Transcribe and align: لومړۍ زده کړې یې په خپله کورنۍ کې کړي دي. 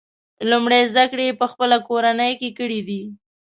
لومړۍ 0.49 0.81
زده 0.91 1.05
کړې 1.11 1.25
یې 1.29 1.37
په 1.39 1.45
خپله 1.51 1.77
کورنۍ 1.87 2.33
کې 2.41 2.49
کړي 2.59 2.79
دي. 2.87 3.01